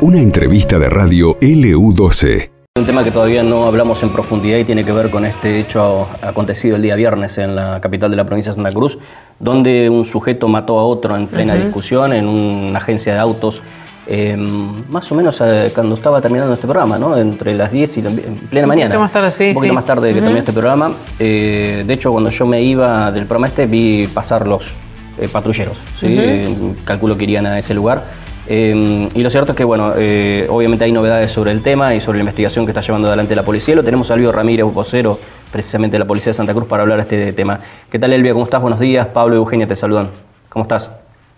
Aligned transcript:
Una 0.00 0.20
entrevista 0.20 0.78
de 0.78 0.90
radio 0.90 1.38
LU12. 1.38 2.50
Un 2.76 2.86
tema 2.86 3.04
que 3.04 3.10
todavía 3.10 3.42
no 3.42 3.66
hablamos 3.66 4.02
en 4.02 4.10
profundidad 4.10 4.58
y 4.58 4.64
tiene 4.64 4.84
que 4.84 4.92
ver 4.92 5.10
con 5.10 5.24
este 5.24 5.60
hecho 5.60 6.08
acontecido 6.20 6.76
el 6.76 6.82
día 6.82 6.96
viernes 6.96 7.38
en 7.38 7.54
la 7.54 7.80
capital 7.80 8.10
de 8.10 8.16
la 8.16 8.24
provincia 8.24 8.50
de 8.50 8.56
Santa 8.56 8.72
Cruz, 8.72 8.98
donde 9.38 9.88
un 9.90 10.04
sujeto 10.04 10.48
mató 10.48 10.78
a 10.78 10.84
otro 10.84 11.16
en 11.16 11.26
plena 11.26 11.54
discusión 11.54 12.12
en 12.12 12.26
una 12.26 12.78
agencia 12.78 13.12
de 13.12 13.20
autos, 13.20 13.62
eh, 14.06 14.36
más 14.36 15.12
o 15.12 15.14
menos 15.14 15.40
eh, 15.40 15.70
cuando 15.72 15.94
estaba 15.94 16.20
terminando 16.20 16.54
este 16.54 16.66
programa, 16.66 16.98
¿no? 16.98 17.16
entre 17.16 17.54
las 17.54 17.70
10 17.70 17.98
y 17.98 18.02
la, 18.02 18.10
en 18.10 18.36
plena 18.50 18.66
mañana. 18.66 18.88
poquito 18.88 19.00
más 19.00 19.12
tarde, 19.12 19.30
sí, 19.30 19.48
Un 19.48 19.54
poquito 19.54 19.72
sí. 19.72 19.74
más 19.76 19.86
tarde 19.86 20.08
que 20.08 20.20
terminó 20.20 20.38
este 20.38 20.52
programa. 20.52 20.92
Eh, 21.18 21.84
de 21.86 21.94
hecho, 21.94 22.10
cuando 22.10 22.30
yo 22.30 22.46
me 22.46 22.60
iba 22.60 23.12
del 23.12 23.26
programa 23.26 23.46
este, 23.46 23.66
vi 23.66 24.08
pasar 24.08 24.46
los 24.46 24.72
eh, 25.18 25.28
patrulleros. 25.32 25.76
¿sí? 25.98 26.06
Eh, 26.18 26.74
calculo 26.84 27.16
que 27.16 27.24
irían 27.24 27.46
a 27.46 27.58
ese 27.58 27.74
lugar. 27.74 28.02
Eh, 28.48 29.08
y 29.14 29.22
lo 29.22 29.30
cierto 29.30 29.52
es 29.52 29.56
que, 29.56 29.64
bueno, 29.64 29.92
eh, 29.96 30.46
obviamente 30.50 30.84
hay 30.84 30.92
novedades 30.92 31.30
sobre 31.30 31.52
el 31.52 31.62
tema 31.62 31.94
y 31.94 32.00
sobre 32.00 32.18
la 32.18 32.22
investigación 32.22 32.66
que 32.66 32.72
está 32.72 32.80
llevando 32.80 33.08
adelante 33.08 33.36
la 33.36 33.44
policía. 33.44 33.74
Lo 33.76 33.84
tenemos 33.84 34.10
a 34.10 34.14
Elvio 34.14 34.32
Ramírez, 34.32 34.66
vocero 34.66 35.18
precisamente 35.50 35.94
de 35.94 35.98
la 36.00 36.06
Policía 36.06 36.30
de 36.30 36.34
Santa 36.34 36.52
Cruz, 36.54 36.66
para 36.66 36.82
hablar 36.82 36.96
de 36.96 37.02
este 37.02 37.32
tema. 37.34 37.60
¿Qué 37.90 37.98
tal, 37.98 38.12
Elvia? 38.12 38.32
¿Cómo 38.32 38.44
estás? 38.44 38.60
Buenos 38.62 38.80
días. 38.80 39.06
Pablo 39.08 39.34
y 39.34 39.38
Eugenia 39.38 39.66
te 39.66 39.76
saludan. 39.76 40.08
¿Cómo 40.48 40.62
estás? 40.64 40.90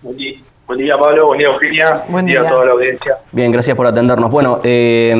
Buen 0.02 0.16
día, 0.16 0.38
buen 0.66 0.79
día, 0.79 0.96
Pablo, 0.96 1.27
buen 1.27 1.38
día 1.38 1.48
Eugenia, 1.48 2.04
Buen 2.09 2.27
día 2.27 2.41
día. 2.41 2.48
a 2.48 2.52
toda 2.52 2.65
la 2.66 2.73
audiencia. 2.73 3.16
Bien, 3.32 3.51
gracias 3.51 3.77
por 3.77 3.87
atendernos. 3.87 4.30
Bueno, 4.30 4.60
eh, 4.62 5.10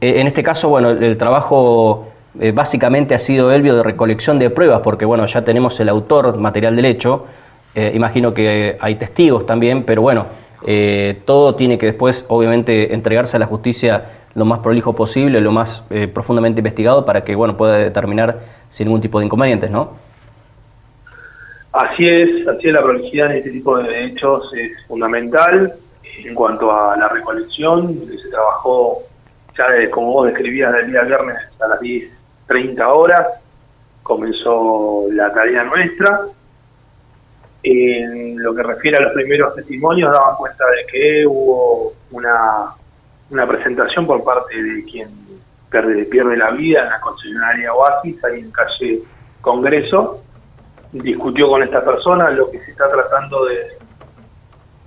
en 0.00 0.26
este 0.26 0.42
caso, 0.42 0.68
bueno, 0.68 0.90
el, 0.90 1.02
el 1.02 1.16
trabajo 1.16 2.08
eh, 2.40 2.50
básicamente 2.52 3.14
ha 3.14 3.18
sido, 3.18 3.52
Elvio, 3.52 3.76
de 3.76 3.82
recolección 3.82 4.38
de 4.38 4.50
pruebas, 4.50 4.80
porque, 4.82 5.04
bueno, 5.04 5.24
ya 5.26 5.42
tenemos 5.42 5.78
el 5.80 5.88
autor 5.88 6.36
material 6.38 6.74
del 6.74 6.86
hecho. 6.86 7.26
Eh, 7.74 7.92
imagino 7.94 8.32
que 8.32 8.76
hay 8.80 8.94
testigos 8.96 9.46
también, 9.46 9.82
pero 9.84 10.02
bueno, 10.02 10.26
eh, 10.66 11.20
todo 11.24 11.54
tiene 11.56 11.76
que 11.76 11.86
después, 11.86 12.24
obviamente, 12.28 12.94
entregarse 12.94 13.36
a 13.36 13.40
la 13.40 13.46
justicia 13.46 14.04
lo 14.34 14.44
más 14.44 14.60
prolijo 14.60 14.94
posible, 14.94 15.40
lo 15.40 15.52
más 15.52 15.84
eh, 15.90 16.08
profundamente 16.08 16.60
investigado, 16.60 17.04
para 17.04 17.22
que, 17.24 17.34
bueno, 17.34 17.56
pueda 17.56 17.76
determinar 17.78 18.40
sin 18.70 18.86
ningún 18.86 19.00
tipo 19.00 19.18
de 19.18 19.26
inconvenientes, 19.26 19.70
¿no? 19.70 19.92
Así 21.72 22.08
es, 22.08 22.46
así 22.46 22.68
es 22.68 22.72
la 22.72 22.82
prolijidad 22.82 23.30
en 23.32 23.38
este 23.38 23.50
tipo 23.50 23.76
de 23.78 24.06
hechos 24.06 24.48
es 24.54 24.70
fundamental 24.86 25.74
en 26.24 26.34
cuanto 26.34 26.70
a 26.72 26.96
la 26.96 27.08
recolección, 27.08 27.98
se 28.22 28.28
trabajó 28.28 29.02
ya 29.58 29.68
de- 29.70 29.90
como 29.90 30.12
vos 30.12 30.26
describías 30.28 30.72
del 30.72 30.92
día 30.92 31.02
viernes 31.02 31.36
a 31.60 31.66
las 31.68 31.80
10.30 31.80 32.86
horas, 32.86 33.26
comenzó 34.04 35.06
la 35.10 35.32
tarea 35.32 35.64
nuestra. 35.64 36.20
En 37.66 38.42
lo 38.42 38.54
que 38.54 38.62
refiere 38.62 38.98
a 38.98 39.00
los 39.00 39.12
primeros 39.14 39.54
testimonios, 39.54 40.12
daban 40.12 40.36
cuenta 40.36 40.64
de 40.66 40.86
que 40.92 41.26
hubo 41.26 41.94
una, 42.10 42.74
una 43.30 43.46
presentación 43.48 44.06
por 44.06 44.22
parte 44.22 44.54
de 44.62 44.84
quien 44.84 45.08
pierde, 45.70 46.04
pierde 46.04 46.36
la 46.36 46.50
vida 46.50 46.82
en 46.82 46.90
la 46.90 47.00
concesionaria 47.00 47.72
Oasis, 47.72 48.22
ahí 48.24 48.40
en 48.40 48.50
calle 48.50 49.00
Congreso, 49.40 50.22
discutió 50.92 51.48
con 51.48 51.62
esta 51.62 51.82
persona, 51.82 52.30
lo 52.30 52.50
que 52.50 52.60
se 52.60 52.70
está 52.72 52.90
tratando 52.90 53.46
de, 53.46 53.56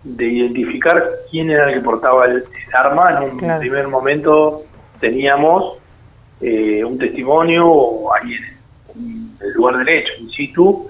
de 0.03 0.25
identificar 0.25 1.03
quién 1.31 1.49
era 1.49 1.67
el 1.69 1.75
que 1.79 1.81
portaba 1.81 2.25
el, 2.25 2.37
el 2.37 2.43
arma. 2.75 3.09
En 3.23 3.31
un 3.31 3.37
Claro. 3.39 3.59
primer 3.59 3.87
momento 3.87 4.61
teníamos 4.99 5.79
eh, 6.41 6.83
un 6.83 6.97
testimonio 6.99 8.13
ahí 8.13 8.33
en, 8.35 8.57
en 8.95 9.37
el 9.41 9.53
lugar 9.53 9.77
del 9.79 9.89
hecho, 9.89 10.13
in 10.19 10.29
situ, 10.29 10.87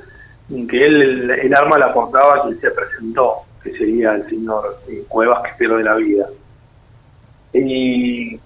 que 0.49 0.85
él 0.85 1.01
el, 1.01 1.31
el 1.31 1.55
arma 1.55 1.77
la 1.77 1.93
portaba 1.93 2.43
quien 2.43 2.59
se 2.59 2.71
presentó, 2.71 3.41
que 3.63 3.71
sería 3.77 4.13
el 4.15 4.29
señor 4.29 4.79
eh, 4.87 5.03
Cuevas 5.07 5.43
que 5.43 5.57
pierde 5.57 5.83
la 5.83 5.95
vida. 5.95 6.27
Y 7.53 8.39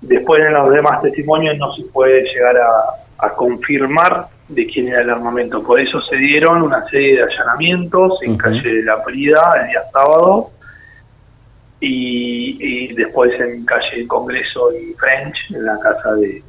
después 0.00 0.42
en 0.44 0.54
los 0.54 0.72
demás 0.72 1.02
testimonios 1.02 1.56
no 1.58 1.72
se 1.74 1.82
puede 1.84 2.22
llegar 2.22 2.56
a, 2.56 3.26
a 3.26 3.34
confirmar 3.34 4.28
de 4.48 4.66
quién 4.66 4.88
era 4.88 5.02
el 5.02 5.10
armamento. 5.10 5.62
Por 5.62 5.80
eso 5.80 6.00
se 6.02 6.16
dieron 6.16 6.62
una 6.62 6.88
serie 6.88 7.16
de 7.16 7.22
allanamientos 7.22 8.18
en 8.22 8.36
calle 8.36 8.68
de 8.68 8.82
la 8.82 9.02
Prida 9.02 9.40
el 9.60 9.68
día 9.68 9.82
sábado 9.92 10.50
y, 11.80 12.56
y 12.60 12.94
después 12.94 13.38
en 13.38 13.64
calle 13.64 14.06
Congreso 14.06 14.72
y 14.72 14.94
French, 14.94 15.36
en 15.50 15.64
la 15.64 15.78
casa 15.78 16.14
de, 16.14 16.42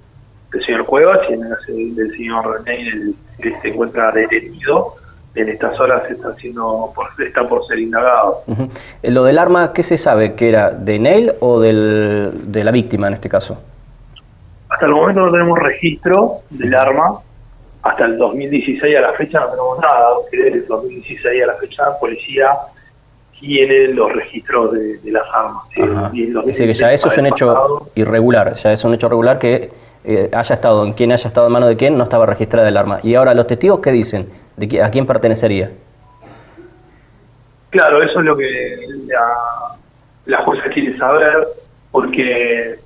del 0.52 0.64
señor 0.66 0.86
Cuevas 0.86 1.20
y 1.30 1.34
en 1.34 1.42
casa 1.42 1.64
del 1.68 2.12
señor 2.16 2.64
Neil, 2.66 3.16
que 3.42 3.54
se 3.62 3.68
encuentra 3.70 4.12
detenido. 4.12 4.96
En 5.36 5.48
estas 5.48 5.80
horas 5.80 6.10
está, 6.10 6.34
siendo 6.36 6.92
por, 6.96 7.08
está 7.24 7.48
por 7.48 7.66
ser 7.68 7.80
indagado. 7.80 8.42
Eh, 9.04 9.12
Lo 9.12 9.24
del 9.24 9.38
arma, 9.38 9.74
¿qué 9.74 9.84
se 9.84 9.98
sabe? 9.98 10.34
¿Que 10.34 10.50
era 10.50 10.72
de 10.72 10.98
Neil 10.98 11.34
o 11.40 11.60
del, 11.60 12.52
de 12.52 12.64
la 12.64 12.72
víctima 12.72 13.08
en 13.08 13.14
este 13.14 13.30
caso? 13.30 13.62
Hasta 14.70 14.86
el 14.88 14.92
momento 14.92 15.22
no 15.22 15.32
tenemos 15.32 15.60
registro 15.60 16.40
del 16.50 16.74
arma. 16.74 17.20
Hasta 17.84 18.06
el 18.06 18.18
2016 18.18 18.98
a 18.98 19.02
la 19.02 19.14
fecha 19.14 19.40
no 19.40 19.48
tenemos 19.52 19.80
nada. 19.80 20.08
Desde 20.32 20.48
el 20.50 20.68
2016 20.68 21.44
a 21.44 21.46
la 21.46 21.54
fecha 21.56 21.84
la 21.84 22.00
policía 22.00 22.50
tiene 23.40 23.88
los 23.90 24.12
registros 24.12 24.74
de, 24.74 24.98
de 24.98 25.12
las 25.12 25.24
armas. 25.34 25.64
el 25.76 26.38
Es 26.38 26.46
decir, 26.46 26.68
que 26.68 26.74
ya 26.74 26.88
2016 26.90 26.94
eso 26.94 27.08
es 27.08 27.18
un 27.18 27.26
el 27.28 27.32
hecho 27.32 27.92
irregular, 27.96 28.54
ya 28.56 28.74
es 28.74 28.84
un 28.84 28.94
hecho 28.96 29.08
regular 29.08 29.40
que 29.40 29.70
eh, 30.04 30.30
haya 30.34 30.56
estado, 30.56 30.86
en 30.86 30.94
quien 30.94 31.12
haya 31.12 31.28
estado 31.28 31.48
en 31.48 31.54
mano 31.54 31.68
de 31.68 31.76
quién, 31.78 31.98
no 31.98 32.04
estaba 32.04 32.26
registrada 32.26 32.68
el 32.68 32.78
arma. 32.78 33.00
Y 33.04 33.16
ahora, 33.16 33.34
¿los 33.34 33.48
testigos 33.48 33.80
qué 33.82 33.92
dicen? 33.92 34.30
¿De 34.58 34.68
qui- 34.68 34.84
¿A 34.84 34.90
quién 34.90 35.06
pertenecería? 35.06 35.72
Claro, 37.70 38.02
eso 38.02 38.20
es 38.20 38.26
lo 38.26 38.36
que 38.36 38.78
la, 39.08 39.76
la 40.26 40.44
jueza 40.44 40.64
quiere 40.70 40.98
saber, 40.98 41.48
porque 41.92 42.80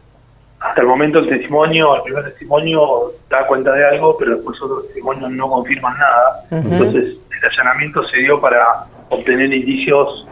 hasta 0.59 0.81
el 0.81 0.87
momento 0.87 1.19
el 1.19 1.29
testimonio, 1.29 1.95
el 1.95 2.01
primer 2.03 2.25
testimonio 2.25 3.11
da 3.29 3.45
cuenta 3.47 3.71
de 3.73 3.85
algo, 3.85 4.17
pero 4.17 4.35
después 4.35 4.61
otros 4.61 4.85
testimonios 4.87 5.31
no 5.31 5.49
confirman 5.49 5.97
nada. 5.97 6.45
Entonces, 6.51 7.15
el 7.41 7.49
allanamiento 7.49 8.03
se 8.07 8.17
dio 8.19 8.39
para 8.41 8.85
obtener 9.09 9.53
indicios 9.53 10.27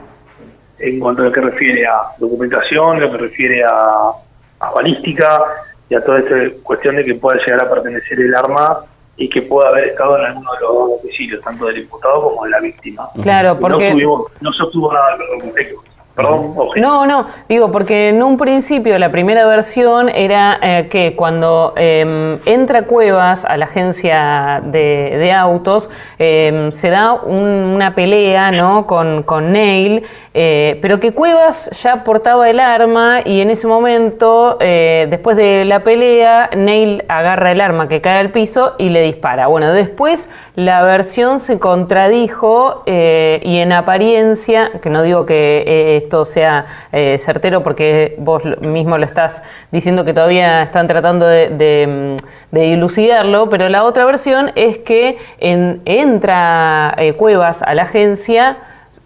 en 0.79 0.99
cuanto 0.99 1.21
a 1.21 1.25
lo 1.25 1.31
que 1.31 1.41
refiere 1.41 1.85
a 1.85 2.01
documentación, 2.17 2.99
lo 2.99 3.11
que 3.11 3.17
refiere 3.17 3.63
a, 3.63 4.11
a 4.59 4.71
balística 4.71 5.41
y 5.91 5.95
a 5.95 6.01
toda 6.05 6.19
esta 6.19 6.35
cuestión 6.63 6.95
de 6.95 7.03
que 7.03 7.15
pueda 7.15 7.37
llegar 7.45 7.65
a 7.65 7.69
pertenecer 7.69 8.17
el 8.17 8.33
arma 8.33 8.85
y 9.17 9.27
que 9.27 9.41
pueda 9.41 9.67
haber 9.67 9.89
estado 9.89 10.17
en 10.17 10.23
alguno 10.23 10.53
de 10.53 10.59
los 10.61 10.73
dos 10.73 10.89
domicilios, 11.01 11.41
tanto 11.43 11.65
del 11.65 11.79
imputado 11.79 12.21
como 12.23 12.45
de 12.45 12.49
la 12.49 12.61
víctima. 12.61 13.09
Claro, 13.21 13.59
porque... 13.59 13.89
No, 13.89 13.95
tuvimos, 13.95 14.31
no 14.39 14.53
se 14.53 14.63
obtuvo 14.63 14.93
nada 14.93 15.05
al 15.11 15.41
respecto. 15.41 15.83
Perdón. 16.15 16.53
No, 16.75 17.05
no, 17.05 17.25
digo, 17.47 17.71
porque 17.71 18.09
en 18.09 18.21
un 18.21 18.37
principio 18.37 18.99
la 18.99 19.11
primera 19.11 19.45
versión 19.45 20.09
era 20.09 20.59
eh, 20.61 20.87
que 20.89 21.15
cuando 21.15 21.73
eh, 21.77 22.37
entra 22.45 22.81
Cuevas 22.83 23.45
a 23.45 23.55
la 23.55 23.65
agencia 23.65 24.61
de, 24.65 25.15
de 25.17 25.31
autos, 25.31 25.89
eh, 26.19 26.67
se 26.71 26.89
da 26.89 27.13
un- 27.13 27.71
una 27.75 27.95
pelea 27.95 28.51
¿no? 28.51 28.85
con, 28.87 29.23
con 29.23 29.53
Neil, 29.53 30.03
eh, 30.33 30.77
pero 30.81 30.99
que 30.99 31.13
Cuevas 31.13 31.69
ya 31.81 32.03
portaba 32.03 32.49
el 32.49 32.59
arma 32.59 33.19
y 33.23 33.39
en 33.39 33.49
ese 33.49 33.67
momento, 33.67 34.57
eh, 34.59 35.07
después 35.09 35.37
de 35.37 35.63
la 35.65 35.79
pelea, 35.83 36.49
Neil 36.55 37.03
agarra 37.07 37.51
el 37.53 37.61
arma 37.61 37.87
que 37.87 38.01
cae 38.01 38.19
al 38.19 38.31
piso 38.31 38.75
y 38.77 38.89
le 38.89 39.01
dispara. 39.01 39.47
Bueno, 39.47 39.71
después 39.71 40.29
la 40.55 40.83
versión 40.83 41.39
se 41.39 41.57
contradijo 41.57 42.83
eh, 42.85 43.39
y 43.43 43.59
en 43.59 43.71
apariencia, 43.71 44.71
que 44.81 44.89
no 44.89 45.03
digo 45.03 45.25
que 45.25 45.63
eh, 45.65 46.00
esto 46.03 46.25
sea 46.25 46.65
eh, 46.91 47.17
certero 47.19 47.63
porque 47.63 48.15
vos 48.19 48.43
mismo 48.61 48.97
lo 48.97 49.05
estás 49.05 49.43
diciendo 49.71 50.03
que 50.05 50.13
todavía 50.13 50.63
están 50.63 50.87
tratando 50.87 51.25
de, 51.25 51.49
de, 51.49 52.15
mm, 52.51 52.55
dilucidarlo, 52.55 53.49
pero 53.49 53.69
la 53.69 53.83
otra 53.83 54.05
versión 54.05 54.51
es 54.55 54.77
que 54.79 55.17
en- 55.39 55.81
entra 55.85 56.93
eh, 56.97 57.13
Cuevas 57.13 57.61
a 57.63 57.73
la 57.73 57.83
agencia, 57.83 58.57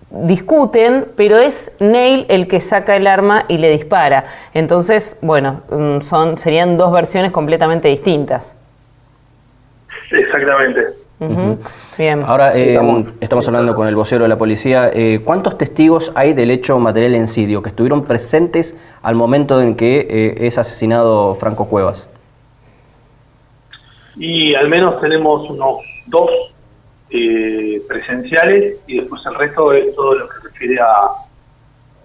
discuten, 0.09 1.07
pero 1.17 1.38
es 1.38 1.72
Neil 1.79 2.25
el 2.29 2.47
que 2.47 2.62
saca 2.62 2.95
el 2.95 3.06
arma 3.07 3.44
y 3.47 3.57
le 3.57 3.69
dispara. 3.69 4.24
Entonces, 4.53 5.18
bueno, 5.21 5.62
mm, 5.69 6.00
son, 6.01 6.38
serían 6.38 6.77
dos 6.77 6.92
versiones 6.92 7.31
completamente 7.31 7.88
distintas. 7.89 8.56
Exactamente. 10.12 11.05
Bien. 11.97 12.23
Ahora, 12.25 12.56
eh, 12.57 12.71
Estamos- 12.71 13.06
estamos 13.21 13.47
hablando 13.47 13.73
con 13.73 13.88
el 13.88 13.95
vocero 13.95 14.23
de 14.23 14.29
la 14.29 14.38
policía. 14.38 14.89
Eh, 14.94 15.21
¿Cuántos 15.23 15.57
testigos 15.57 16.12
hay 16.15 16.33
del 16.33 16.51
hecho 16.51 16.77
material 16.79 17.15
encidio 17.15 17.62
que 17.62 17.69
estuvieron 17.69 18.03
presentes 18.03 18.77
al 19.01 19.15
momento 19.15 19.62
en 19.62 19.75
que 19.75 20.00
eh, 20.09 20.47
es 20.47 20.57
asesinado 20.57 21.35
Franco 21.35 21.69
Cuevas? 21.69 22.09
Y 24.17 24.56
al 24.56 24.67
menos 24.69 25.00
tenemos 25.01 25.50
unos 25.50 25.77
dos 26.07 26.29
eh, 27.09 27.81
presenciales 27.88 28.77
y 28.88 29.00
después 29.00 29.21
el 29.25 29.35
resto 29.35 29.71
es 29.73 29.94
todo 29.95 30.15
lo 30.15 30.27
que 30.27 30.35
refiere 30.44 30.79
a 30.81 31.07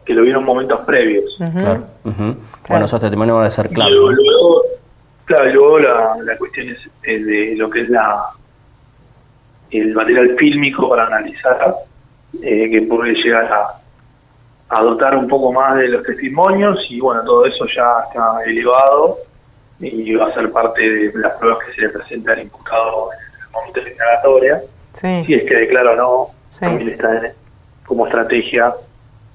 que 0.04 0.14
lo 0.14 0.22
vieron 0.22 0.44
momentos 0.44 0.80
previos. 0.86 1.36
Claro. 1.38 1.84
Ujú. 2.04 2.34
Bueno, 2.68 2.84
esos 2.84 3.00
testimonios 3.00 3.36
van 3.38 3.46
a 3.46 3.50
ser 3.50 3.70
luego, 3.72 4.10
luego- 4.10 4.62
claro, 5.24 5.50
luego 5.52 5.78
la, 5.78 6.16
la 6.24 6.36
cuestión 6.38 6.68
es 6.68 6.78
eh, 7.04 7.18
de 7.18 7.54
lo 7.56 7.70
que 7.70 7.82
es 7.82 7.88
la 7.90 8.24
el 9.70 9.92
material 9.94 10.36
fílmico 10.38 10.88
para 10.88 11.06
analizar, 11.06 11.74
eh, 12.42 12.70
que 12.70 12.82
puede 12.82 13.12
llegar 13.14 13.44
a, 13.52 13.80
a 14.68 14.82
dotar 14.82 15.16
un 15.16 15.28
poco 15.28 15.52
más 15.52 15.76
de 15.76 15.88
los 15.88 16.04
testimonios 16.04 16.78
y 16.90 17.00
bueno, 17.00 17.22
todo 17.24 17.44
eso 17.46 17.66
ya 17.74 18.04
está 18.08 18.42
elevado 18.44 19.18
y 19.80 20.14
va 20.14 20.26
a 20.28 20.34
ser 20.34 20.50
parte 20.52 20.82
de 20.88 21.12
las 21.18 21.32
pruebas 21.38 21.64
que 21.66 21.72
se 21.74 21.80
le 21.82 21.88
presenta 21.88 22.32
al 22.32 22.42
imputado 22.42 23.08
en 23.12 23.42
el 23.46 23.50
momento 23.52 23.80
de 23.80 23.90
declaratoria. 23.90 24.62
Sí. 24.92 25.24
Si 25.26 25.34
es 25.34 25.44
que 25.48 25.56
declara 25.56 25.92
o 25.92 25.96
no, 25.96 26.26
Sí. 26.50 26.60
también 26.60 26.90
está 26.90 27.16
en- 27.16 27.32
como 27.86 28.06
estrategia, 28.06 28.74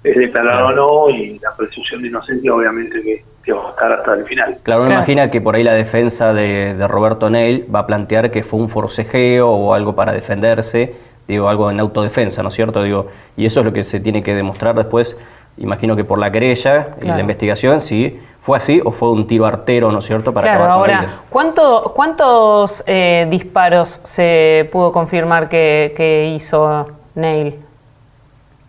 es 0.04 0.16
declarar 0.16 0.64
o 0.64 0.72
no 0.72 1.10
y 1.10 1.40
la 1.40 1.54
presunción 1.56 2.02
de 2.02 2.08
inocencia 2.10 2.54
obviamente 2.54 3.02
que, 3.02 3.24
que 3.46 3.54
va 3.54 3.68
a 3.68 3.70
estar 3.70 3.92
hasta 3.92 4.14
el 4.16 4.26
final. 4.26 4.58
Claro, 4.64 4.82
uno 4.82 4.88
Claro. 4.90 5.02
imagina 5.02 5.30
que 5.32 5.40
por 5.40 5.56
ahí 5.56 5.64
la 5.64 5.74
defensa 5.74 6.34
de, 6.34 6.74
de 6.74 6.88
Roberto 6.88 7.30
Neil 7.30 7.66
va 7.74 7.80
a 7.80 7.88
plantear 7.88 8.32
que 8.32 8.44
fue 8.44 8.60
un 8.60 8.68
forcejeo 8.70 9.50
o 9.50 9.74
algo 9.74 9.96
para 9.96 10.12
defenderse, 10.14 10.96
digo, 11.28 11.48
algo 11.48 11.70
en 11.72 11.80
autodefensa, 11.80 12.42
¿no 12.44 12.50
es 12.50 12.56
cierto? 12.56 12.82
Digo, 12.84 13.08
y 13.38 13.46
eso 13.46 13.60
es 13.62 13.66
lo 13.66 13.72
que 13.74 13.84
se 13.84 14.00
tiene 14.00 14.22
que 14.24 14.34
demostrar 14.36 14.76
después, 14.76 15.20
imagino 15.58 15.96
que 15.96 16.04
por 16.04 16.20
la 16.20 16.32
querella 16.32 16.90
y 17.02 17.06
la 17.06 17.20
investigación, 17.20 17.80
si 17.82 18.20
fue 18.42 18.58
así 18.58 18.82
o 18.84 18.92
fue 18.92 19.10
un 19.12 19.26
tiro 19.26 19.46
artero, 19.46 19.92
¿no 19.92 20.00
es 20.00 20.06
cierto? 20.06 20.34
Para 20.34 20.56
Claro, 20.56 20.72
ahora, 20.72 21.00
ellos. 21.02 21.12
¿cuánto, 21.30 21.94
¿cuántos 21.96 22.84
eh, 22.86 23.26
disparos 23.30 24.02
se 24.04 24.70
pudo 24.72 24.92
confirmar 24.92 25.50
que, 25.50 25.94
que 25.96 26.28
hizo 26.36 26.86
Neil? 27.16 27.56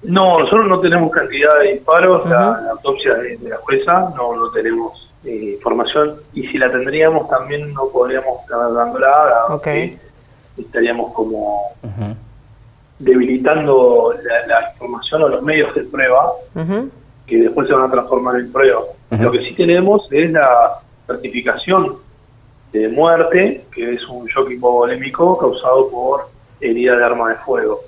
No, 0.03 0.39
nosotros 0.39 0.69
no 0.69 0.81
tenemos 0.81 1.11
cantidad 1.11 1.59
de 1.61 1.73
disparos, 1.75 2.29
la, 2.29 2.71
autopsia 2.71 3.15
de, 3.15 3.37
de 3.39 3.49
la 3.49 3.57
jueza, 3.59 4.13
no, 4.17 4.37
no 4.37 4.51
tenemos 4.51 5.11
eh, 5.25 5.55
información 5.55 6.17
y 6.35 6.47
si 6.47 6.59
la 6.59 6.71
tendríamos 6.71 7.29
también 7.29 7.73
no 7.73 7.89
podríamos 7.89 8.41
estar 8.43 8.73
dándola, 8.73 9.09
dado 9.09 9.57
Ok. 9.57 9.65
que 9.65 9.99
estaríamos 10.59 11.13
como 11.13 11.73
debilitando 12.99 14.15
la, 14.23 14.47
la 14.47 14.71
información 14.73 15.23
o 15.25 15.29
los 15.29 15.43
medios 15.43 15.75
de 15.75 15.83
prueba 15.83 16.33
que 17.27 17.39
después 17.39 17.67
se 17.67 17.75
van 17.75 17.89
a 17.89 17.91
transformar 17.91 18.37
en 18.37 18.53
prueba. 18.53 18.83
Lo 19.11 19.33
que 19.33 19.41
sí 19.41 19.55
tenemos 19.55 20.07
es 20.13 20.31
la 20.31 20.79
certificación 21.07 21.97
de 22.73 22.89
muerte, 22.89 23.65
que 23.73 23.95
es 23.95 24.07
un 24.09 24.27
shock 24.27 24.51
hipovolémico 24.51 25.37
causado 25.39 25.89
por 25.89 26.29
herida 26.61 26.97
de 26.97 27.05
arma 27.05 27.31
de 27.31 27.35
fuego. 27.37 27.81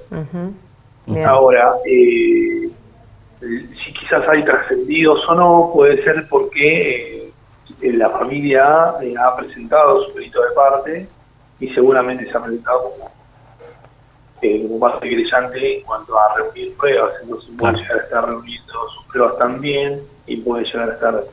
Bien. 1.08 1.26
Ahora, 1.26 1.74
eh, 1.86 2.68
si 3.40 3.92
quizás 3.92 4.28
hay 4.28 4.44
trascendidos 4.44 5.20
o 5.28 5.34
no, 5.34 5.70
puede 5.74 6.02
ser 6.04 6.26
porque 6.28 7.30
eh, 7.80 7.92
la 7.92 8.10
familia 8.10 8.94
eh, 9.02 9.14
ha 9.18 9.36
presentado 9.36 10.04
su 10.04 10.14
delito 10.14 10.42
de 10.42 10.50
parte 10.54 11.08
y 11.60 11.68
seguramente 11.70 12.30
se 12.30 12.36
ha 12.36 12.42
presentado 12.42 12.90
como, 12.90 13.10
eh, 14.42 14.68
parte 14.80 15.08
creyente 15.08 15.78
en 15.78 15.84
cuanto 15.84 16.18
a 16.18 16.36
reunir 16.36 16.76
pruebas. 16.76 17.12
Entonces 17.22 17.50
puede 17.58 17.72
Claro. 17.74 17.78
llegar 17.78 17.98
a 17.98 18.04
estar 18.04 18.28
reuniendo 18.28 18.72
sus 18.94 19.04
pruebas 19.06 19.38
también 19.38 20.02
y 20.26 20.36
puede 20.38 20.64
llegar 20.64 20.90
a 20.90 20.92
estar, 20.94 21.24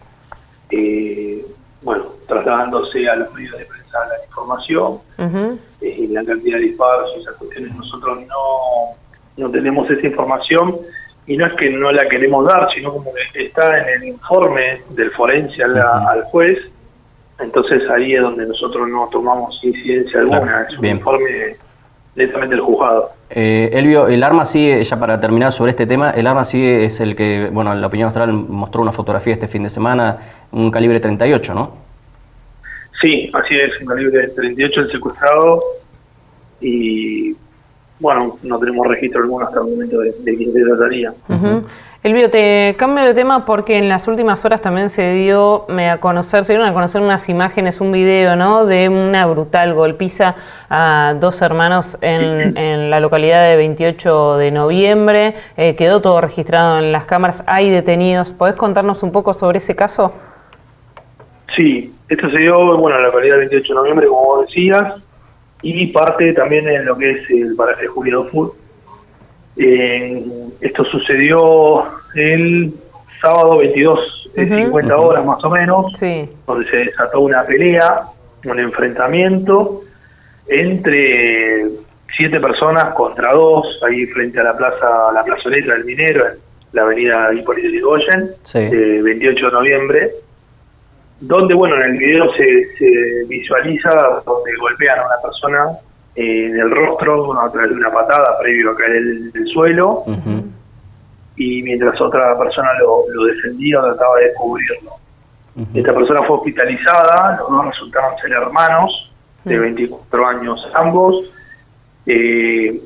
eh, 0.72 1.45
bueno, 1.81 2.06
trasladándose 2.27 3.07
a 3.10 3.16
los 3.18 3.33
medios 3.33 3.57
de 3.57 3.66
prensa 3.66 4.00
la 4.07 4.25
información 4.25 5.00
eh, 5.81 6.07
la 6.10 6.24
cantidad 6.25 6.57
de 6.57 6.63
disparos 6.63 7.12
y 7.16 7.22
esas 7.22 7.36
cuestiones 7.36 7.75
nosotros 7.75 8.19
no, 8.27 8.95
no 9.37 9.49
tenemos 9.51 9.89
esa 9.89 10.05
información 10.05 10.77
y 11.27 11.37
no 11.37 11.47
es 11.47 11.53
que 11.53 11.69
no 11.69 11.91
la 11.91 12.07
queremos 12.07 12.45
dar, 12.47 12.67
sino 12.73 12.93
como 12.93 13.11
que 13.33 13.45
está 13.45 13.79
en 13.79 14.01
el 14.01 14.07
informe 14.09 14.81
del 14.89 15.11
forense 15.11 15.63
al, 15.63 16.23
juez, 16.31 16.59
entonces 17.39 17.81
ahí 17.89 18.13
es 18.13 18.21
donde 18.21 18.45
nosotros 18.45 18.87
no 18.87 19.09
tomamos 19.11 19.59
incidencia 19.63 20.19
alguna, 20.19 20.41
Claro, 20.41 20.67
es 20.69 20.75
un 20.75 20.81
bien. 20.81 20.97
informe 20.97 21.55
netamente 22.15 22.55
del 22.55 22.63
juzgado. 22.63 23.09
Eh, 23.29 23.71
Elvio, 23.73 24.07
el 24.07 24.23
arma 24.23 24.45
sigue, 24.45 24.83
ya 24.83 24.99
para 24.99 25.19
terminar 25.19 25.51
sobre 25.51 25.71
este 25.71 25.85
tema, 25.88 26.11
el 26.11 26.27
arma 26.27 26.43
sigue 26.45 26.85
es 26.85 26.99
el 27.01 27.15
que, 27.15 27.49
bueno, 27.51 27.73
la 27.73 27.88
opinión 27.88 28.07
austral 28.07 28.31
mostró 28.31 28.81
una 28.81 28.91
fotografía 28.91 29.33
este 29.33 29.47
fin 29.47 29.63
de 29.63 29.69
semana, 29.69 30.17
un 30.51 30.71
calibre 30.71 30.99
38, 30.99 31.53
¿no? 31.53 31.73
Sí, 33.01 33.29
así 33.33 33.55
es, 33.55 33.81
un 33.81 33.88
calibre 33.88 34.29
38 34.29 34.79
el 34.81 34.91
secuestrado 34.91 35.61
y 36.61 37.35
bueno, 38.05 38.37
no 38.43 38.59
tenemos 38.59 38.85
registro 38.85 39.21
alguno 39.21 39.45
hasta 39.45 39.61
el 39.61 39.65
momento 39.65 39.99
de, 39.99 40.13
de 40.19 40.37
quién 40.37 40.53
se 40.53 40.61
trataría. 40.61 41.11
Elvio, 42.03 42.29
te 42.29 42.75
cambio 42.77 43.03
de 43.03 43.15
tema 43.15 43.47
porque 43.47 43.79
en 43.79 43.89
las 43.89 44.07
últimas 44.07 44.45
horas 44.45 44.61
también 44.61 44.91
se 44.91 45.15
dio 45.15 45.65
me 45.69 45.89
a 45.89 45.99
conocer, 45.99 46.43
se 46.43 46.53
dieron 46.53 46.69
a 46.69 46.73
conocer 46.75 47.01
unas 47.01 47.27
imágenes, 47.29 47.81
un 47.81 47.91
video, 47.91 48.35
¿no? 48.35 48.67
De 48.67 48.89
una 48.89 49.25
brutal 49.25 49.73
golpiza 49.73 50.35
a 50.69 51.15
dos 51.19 51.41
hermanos 51.41 51.97
en, 52.01 52.55
en 52.59 52.91
la 52.91 52.99
localidad 52.99 53.49
de 53.49 53.55
28 53.55 54.37
de 54.37 54.51
noviembre. 54.51 55.33
Eh, 55.57 55.75
quedó 55.75 55.99
todo 55.99 56.21
registrado 56.21 56.77
en 56.77 56.91
las 56.91 57.05
cámaras. 57.05 57.43
Hay 57.47 57.71
detenidos. 57.71 58.33
¿Podés 58.33 58.55
contarnos 58.55 59.01
un 59.01 59.11
poco 59.11 59.33
sobre 59.33 59.57
ese 59.57 59.75
caso? 59.75 60.13
Sí, 61.55 61.91
esto 62.07 62.29
se 62.29 62.37
dio 62.37 62.77
bueno, 62.77 62.97
en 62.97 63.01
la 63.01 63.07
localidad 63.07 63.37
del 63.37 63.49
28 63.49 63.73
de 63.73 63.79
noviembre, 63.79 64.07
como 64.07 64.25
vos 64.25 64.45
decías, 64.45 64.93
y 65.67 65.88
parte 65.88 66.31
también 66.33 66.67
en 66.69 66.85
lo 66.85 66.95
que 66.97 67.09
es 67.12 67.29
el 67.31 67.56
paraje 67.56 67.88
Julio 67.88 68.25
Food. 68.25 68.51
Eh, 69.57 70.23
esto 70.62 70.83
sucedió 70.85 71.85
el 72.15 72.71
sábado 73.21 73.57
22, 73.57 74.29
de 74.35 74.44
Ujú. 74.45 74.56
50 74.56 74.97
horas 74.97 75.25
más 75.25 75.44
o 75.44 75.50
menos, 75.50 75.97
Sí. 75.97 76.29
donde 76.45 76.69
se 76.69 76.77
desató 76.77 77.21
una 77.21 77.44
pelea, 77.45 78.01
un 78.45 78.59
enfrentamiento 78.59 79.81
entre 80.47 81.65
siete 82.15 82.39
personas 82.39 82.94
contra 82.94 83.33
dos, 83.33 83.65
ahí 83.88 84.06
frente 84.07 84.39
a 84.39 84.44
la 84.44 84.56
plaza, 84.57 85.12
la 85.13 85.23
plazoleta 85.23 85.73
del 85.73 85.85
Minero, 85.85 86.27
en 86.27 86.33
la 86.73 86.83
avenida 86.83 87.33
Hipólito 87.33 87.67
Yrigoyen, 87.69 88.31
Sí. 88.44 88.59
eh, 88.59 89.01
28 89.01 89.45
de 89.47 89.51
noviembre, 89.51 90.12
donde, 91.19 91.53
bueno, 91.53 91.75
en 91.77 91.91
el 91.91 91.97
video 91.97 92.31
se, 92.33 92.65
se 92.77 93.25
visualiza 93.27 93.89
donde 94.25 94.51
golpean 94.59 95.00
a 95.00 95.06
una 95.06 95.21
persona 95.21 95.65
eh, 96.15 96.45
en 96.47 96.59
el 96.59 96.71
rostro 96.71 97.25
bueno, 97.25 97.41
a 97.41 97.51
través 97.51 97.69
de 97.71 97.75
una 97.77 97.91
patada 97.91 98.38
previo 98.39 98.71
a 98.71 98.75
caer 98.75 98.91
del, 98.94 99.31
del 99.31 99.47
suelo, 99.47 100.03
y 101.38 101.62
mientras 101.63 102.00
otra 102.00 102.38
persona 102.38 102.69
lo, 102.79 103.03
lo 103.13 103.25
defendía 103.25 103.79
o 103.79 103.83
trataba 103.83 104.17
de 104.19 104.33
cubrirlo. 104.35 104.91
Ujú. 105.56 105.67
Esta 105.79 105.94
persona 105.94 106.23
fue 106.23 106.38
hospitalizada, 106.38 107.38
los 107.39 107.50
dos 107.50 107.65
resultaron 107.65 108.17
ser 108.19 108.31
hermanos, 108.31 109.12
de 109.44 109.57
Mm. 109.57 109.62
24 109.62 110.29
años 110.29 110.67
ambos. 110.73 111.29
Eh, 112.06 112.81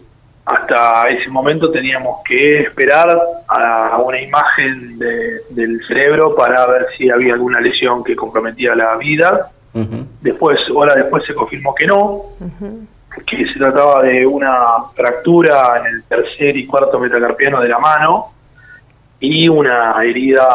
hasta 0.49 1.03
ese 1.09 1.29
momento 1.29 1.69
teníamos 1.71 2.21
que 2.25 2.61
esperar 2.61 3.17
a 3.47 3.97
una 4.03 4.19
imagen 4.21 4.97
de- 4.97 5.41
del 5.51 5.79
cerebro 5.87 6.35
para 6.35 6.65
ver 6.67 6.87
si 6.97 7.09
había 7.09 7.33
alguna 7.33 7.59
lesión 7.61 8.03
que 8.03 8.15
comprometía 8.15 8.73
la 8.75 8.95
vida. 8.97 9.51
Ujú. 9.73 10.05
Después, 10.21 10.57
horas 10.73 10.95
después 10.95 11.23
se 11.27 11.35
confirmó 11.35 11.75
que 11.75 11.85
no, 11.85 12.23
que 13.27 13.37
se 13.47 13.59
trataba 13.59 14.01
de 14.03 14.25
una 14.25 14.51
fractura 14.95 15.79
en 15.81 15.85
el 15.95 16.03
tercer 16.03 16.57
y 16.57 16.65
cuarto 16.65 16.99
metacarpiano 16.99 17.61
de 17.61 17.67
la 17.69 17.77
mano 17.79 18.27
y 19.19 19.47
una 19.49 19.95
herida 20.03 20.47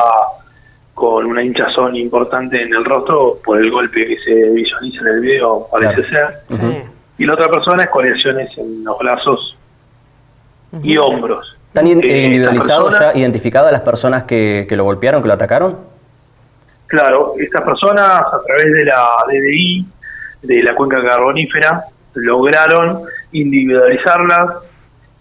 con 0.95 1.26
una 1.26 1.42
hinchazón 1.42 1.95
importante 1.97 2.62
en 2.62 2.73
el 2.75 2.85
rostro 2.85 3.38
por 3.45 3.59
el 3.59 3.71
golpe 3.71 4.07
que 4.07 4.16
se 4.25 4.50
visualiza 4.50 5.00
en 5.02 5.07
el 5.09 5.21
video, 5.21 5.69
parece 5.71 6.02
Claro. 6.02 6.33
ser. 6.49 6.85
Y 7.19 7.26
la 7.26 7.35
otra 7.35 7.49
persona 7.49 7.85
es 7.85 7.90
con 7.90 8.04
lesiones 8.09 8.57
en 8.59 8.83
los 8.85 8.99
brazos 8.99 9.57
y 10.83 10.97
hombros. 10.97 11.57
¿Están 11.69 11.87
Eh, 11.87 11.90
individualizados 11.90 12.99
ya, 12.99 13.16
identificadas 13.16 13.73
las 13.73 13.83
personas 13.83 14.25
que, 14.25 14.66
que 14.69 14.76
lo 14.76 14.85
golpearon, 14.85 15.23
que 15.23 15.28
lo 15.28 15.35
atacaron? 15.35 15.76
Claro, 16.87 17.35
estas 17.38 17.62
personas 17.62 18.21
a 18.23 18.40
través 18.47 18.73
de 18.73 18.85
la 18.85 19.09
DDI, 19.26 19.87
de 20.43 20.62
la 20.62 20.75
cuenca 20.75 21.02
carbonífera, 21.04 21.85
lograron 22.14 23.02
individualizarlas, 23.33 24.50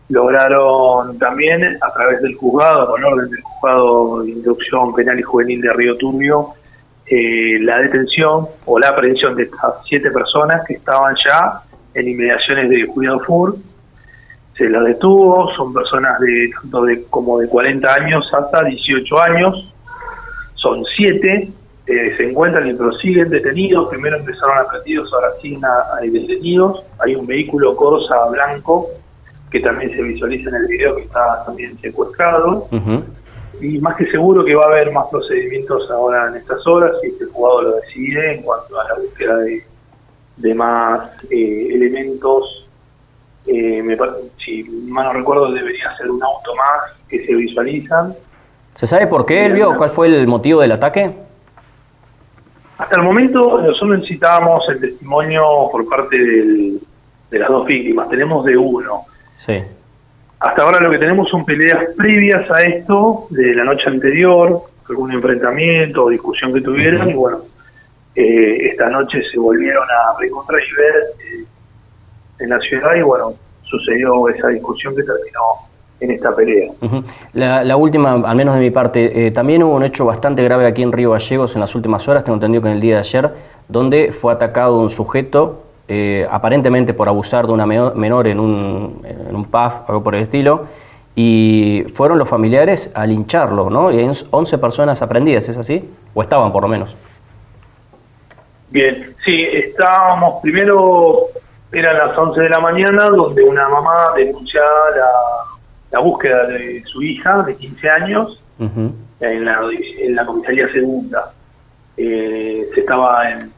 lograron 0.09 1.17
también 1.17 1.77
a 1.81 1.93
través 1.93 2.21
del 2.21 2.35
juzgado, 2.35 2.91
con 2.91 3.03
orden 3.03 3.29
del 3.31 3.41
juzgado 3.41 4.21
de 4.21 4.31
instrucción 4.31 4.93
penal 4.93 5.19
y 5.19 5.23
juvenil 5.23 5.61
de 5.61 5.73
Río 5.73 5.97
Turbio, 5.97 6.49
eh, 7.07 7.57
la 7.61 7.79
detención 7.79 8.47
o 8.65 8.79
la 8.79 8.89
aprehensión 8.89 9.35
de 9.35 9.43
estas 9.43 9.73
siete 9.87 10.11
personas 10.11 10.63
que 10.67 10.75
estaban 10.75 11.15
ya 11.25 11.61
en 11.95 12.07
inmediaciones 12.07 12.69
de 12.69 12.85
Cuidado 12.87 13.19
FUR. 13.21 13.55
Se 14.57 14.69
las 14.69 14.83
detuvo, 14.85 15.49
son 15.55 15.73
personas 15.73 16.19
de 16.19 16.49
tanto 16.61 16.83
de 16.83 17.03
como 17.09 17.39
de 17.39 17.47
40 17.47 17.91
años 17.93 18.29
hasta 18.33 18.63
18 18.63 19.19
años, 19.21 19.73
son 20.55 20.83
siete, 20.95 21.49
eh, 21.87 22.13
se 22.17 22.29
encuentran 22.29 22.67
y 22.69 22.73
prosiguen 22.73 23.29
detenidos, 23.29 23.89
primero 23.89 24.17
empezaron 24.17 24.57
aprendidos, 24.59 25.11
ahora 25.13 25.29
siguen 25.41 25.65
a- 25.65 25.97
hay 25.99 26.09
detenidos, 26.11 26.83
hay 26.99 27.15
un 27.15 27.25
vehículo 27.25 27.75
Corsa 27.75 28.27
blanco 28.29 28.89
que 29.51 29.59
también 29.59 29.91
se 29.95 30.01
visualiza 30.01 30.49
en 30.49 30.55
el 30.55 30.67
video 30.67 30.95
que 30.95 31.01
está 31.03 31.43
también 31.45 31.77
secuestrado, 31.79 32.67
y 33.61 33.77
más 33.79 33.95
que 33.97 34.05
seguro 34.11 34.43
que 34.45 34.55
va 34.55 34.63
a 34.65 34.67
haber 34.67 34.91
más 34.91 35.05
procedimientos 35.11 35.89
ahora 35.91 36.27
en 36.29 36.35
estas 36.37 36.65
horas, 36.67 36.91
si 37.01 37.07
este 37.09 37.25
jugador 37.25 37.63
lo 37.65 37.75
decide, 37.77 38.35
en 38.35 38.41
cuanto 38.43 38.79
a 38.79 38.83
la 38.89 38.95
búsqueda 38.95 39.37
de, 39.37 39.63
de 40.37 40.53
más 40.55 41.11
eh, 41.29 41.69
elementos. 41.73 42.62
Eh, 43.45 43.81
me 43.83 43.97
si 44.37 44.63
mal 44.63 45.05
no 45.05 45.13
recuerdo, 45.13 45.51
debería 45.51 45.95
ser 45.97 46.09
un 46.09 46.23
auto 46.23 46.55
más 46.55 46.93
que 47.09 47.25
se 47.25 47.33
visualizan 47.33 48.15
¿Se 48.75 48.87
sabe 48.87 49.07
por 49.07 49.25
qué, 49.25 49.45
Elvio? 49.45 49.75
¿Cuál 49.77 49.89
fue 49.89 50.07
el 50.07 50.27
motivo 50.27 50.61
del 50.61 50.71
ataque? 50.71 51.11
Hasta 52.77 52.95
el 52.95 53.03
momento 53.03 53.61
nosotros 53.61 53.99
necesitábamos 53.99 54.67
el 54.69 54.79
testimonio 54.79 55.43
por 55.71 55.87
parte 55.87 56.17
del, 56.17 56.79
de 57.29 57.39
las 57.39 57.49
dos 57.49 57.67
víctimas. 57.67 58.09
Tenemos 58.09 58.43
de 58.45 58.57
uno. 58.57 59.05
Sí. 59.37 59.61
Hasta 60.39 60.63
ahora 60.63 60.79
lo 60.79 60.89
que 60.89 60.97
tenemos 60.97 61.29
son 61.29 61.45
peleas 61.45 61.85
previas 61.95 62.49
a 62.49 62.63
esto, 62.63 63.27
de 63.29 63.53
la 63.53 63.63
noche 63.63 63.87
anterior, 63.87 64.63
algún 64.89 65.11
enfrentamiento 65.11 66.05
o 66.05 66.09
discusión 66.09 66.51
que 66.53 66.61
tuvieron, 66.61 67.11
y 67.11 67.13
bueno, 67.13 67.41
eh, 68.15 68.69
esta 68.71 68.89
noche 68.89 69.21
se 69.31 69.39
volvieron 69.39 69.87
a 69.89 70.19
reencontrar 70.19 70.59
y 70.61 70.73
ver 70.75 70.95
eh, 71.19 71.42
en 72.39 72.49
la 72.49 72.59
ciudad, 72.59 72.95
y 72.95 73.01
bueno, 73.01 73.33
sucedió 73.63 74.27
esa 74.29 74.47
discusión 74.49 74.95
que 74.95 75.03
terminó 75.03 75.39
en 75.99 76.11
esta 76.11 76.35
pelea. 76.35 76.71
la, 77.33 77.75
última, 77.75 78.13
al 78.13 78.35
menos 78.35 78.55
de 78.55 78.61
mi 78.61 78.71
parte, 78.71 79.27
eh, 79.27 79.31
también 79.31 79.63
hubo 79.63 79.75
un 79.75 79.83
hecho 79.83 80.05
bastante 80.05 80.43
grave 80.43 80.65
aquí 80.65 80.83
en 80.83 80.91
Río 80.91 81.11
Gallegos 81.11 81.55
en 81.55 81.61
las 81.61 81.73
últimas 81.75 82.07
horas, 82.07 82.23
tengo 82.23 82.35
entendido 82.35 82.61
que 82.61 82.69
en 82.69 82.75
el 82.75 82.81
día 82.81 82.95
de 82.95 82.99
ayer, 82.99 83.31
donde 83.67 84.11
fue 84.11 84.33
atacado 84.33 84.79
un 84.79 84.89
sujeto 84.89 85.63
eh, 85.87 86.27
aparentemente 86.29 86.93
por 86.93 87.07
abusar 87.07 87.45
de 87.45 87.53
una 87.53 87.65
menor 87.65 88.27
en 88.27 88.39
un, 88.39 89.01
en 89.03 89.35
un 89.35 89.45
pub, 89.45 89.71
algo 89.87 90.03
por 90.03 90.15
el 90.15 90.23
estilo, 90.23 90.67
y 91.15 91.83
fueron 91.93 92.17
los 92.17 92.27
familiares 92.27 92.91
a 92.95 93.05
lincharlo, 93.05 93.69
¿no? 93.69 93.91
Y 93.91 93.99
hay 93.99 94.11
11 94.31 94.57
personas 94.57 95.01
aprendidas, 95.01 95.47
¿es 95.47 95.57
así? 95.57 95.89
O 96.13 96.21
estaban 96.21 96.51
por 96.51 96.63
lo 96.63 96.69
menos. 96.69 96.95
Bien, 98.71 99.13
sí, 99.23 99.37
estábamos, 99.53 100.41
primero 100.41 101.27
eran 101.73 101.97
las 101.97 102.17
11 102.17 102.41
de 102.41 102.49
la 102.49 102.59
mañana, 102.59 103.09
donde 103.09 103.43
una 103.43 103.67
mamá 103.67 104.13
denuncia 104.15 104.61
la, 105.91 105.99
búsqueda 105.99 106.47
de 106.47 106.83
su 106.85 107.03
hija 107.03 107.43
de 107.43 107.55
15 107.55 107.89
años 107.89 108.41
en, 108.59 109.45
la, 109.45 109.61
en 109.99 110.15
la 110.15 110.25
comisaría 110.25 110.71
segunda. 110.71 111.31
Eh, 111.97 112.67
se 112.73 112.79
estaba 112.79 113.29
en 113.29 113.51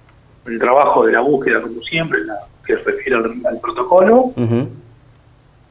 el 0.45 0.59
trabajo 0.59 1.05
de 1.05 1.13
la 1.13 1.21
búsqueda, 1.21 1.61
como 1.61 1.81
siempre, 1.81 2.23
la, 2.25 2.35
que 2.65 2.75
refiere 2.75 3.15
al, 3.15 3.59
protocolo. 3.61 4.33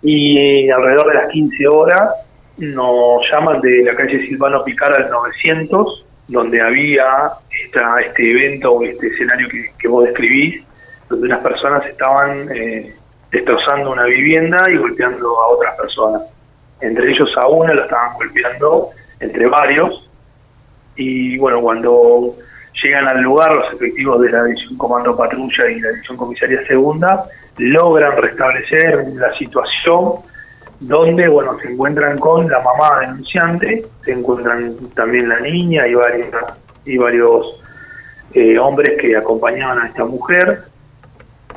Y 0.02 0.70
alrededor 0.70 1.08
de 1.08 1.14
las 1.14 1.30
15 1.30 1.68
horas 1.68 2.10
nos 2.58 3.22
llaman 3.30 3.60
de 3.60 3.82
la 3.84 3.96
calle 3.96 4.26
Silvano 4.26 4.64
Picar 4.64 4.92
al 4.92 5.10
900, 5.10 6.04
donde 6.28 6.60
había 6.60 7.04
esta, 7.64 7.96
este 8.00 8.30
evento 8.30 8.72
o 8.72 8.84
este 8.84 9.08
escenario 9.08 9.48
que, 9.78 9.88
vos 9.88 10.04
describís, 10.04 10.62
donde 11.14 11.28
unas 11.28 11.42
personas 11.42 11.86
estaban 11.86 12.50
eh, 12.54 12.94
destrozando 13.30 13.92
una 13.92 14.04
vivienda 14.04 14.58
y 14.70 14.76
golpeando 14.76 15.40
a 15.40 15.48
otras 15.48 15.76
personas. 15.76 16.22
Entre 16.80 17.10
ellos 17.10 17.28
a 17.36 17.46
una 17.48 17.74
la 17.74 17.82
estaban 17.82 18.14
golpeando, 18.14 18.90
entre 19.20 19.46
varios. 19.46 20.08
Y 20.96 21.38
bueno, 21.38 21.60
cuando 21.60 22.36
llegan 22.82 23.08
al 23.08 23.22
lugar 23.22 23.54
los 23.54 23.72
efectivos 23.74 24.20
de 24.22 24.30
la 24.30 24.44
División 24.44 24.76
Comando 24.76 25.16
Patrulla 25.16 25.70
y 25.70 25.80
la 25.80 25.90
División 25.90 26.16
Comisaría 26.16 26.66
Segunda, 26.66 27.26
logran 27.58 28.16
restablecer 28.16 29.06
la 29.14 29.32
situación 29.38 30.14
donde 30.80 31.28
bueno 31.28 31.56
se 31.60 31.68
encuentran 31.70 32.18
con 32.18 32.48
la 32.50 32.60
mamá 32.60 33.00
denunciante, 33.00 33.86
se 34.04 34.12
encuentran 34.12 34.76
también 34.94 35.28
la 35.28 35.40
niña 35.40 35.86
y 35.86 35.94
varios, 35.94 36.28
y 36.84 36.98
varios 36.98 37.60
eh, 38.34 38.58
hombres 38.58 39.00
que 39.00 39.16
acompañaban 39.16 39.78
a 39.78 39.86
esta 39.86 40.04
mujer, 40.04 40.64